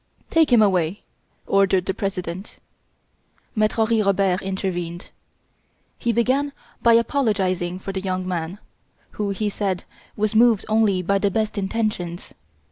[0.31, 1.03] "Take him away!"
[1.45, 2.57] ordered the President.
[3.55, 5.11] Maitre Henri Robert intervened.
[5.99, 8.57] He began by apologising for the young man,
[9.11, 9.83] who, he said,
[10.15, 12.33] was moved only by the best intentions.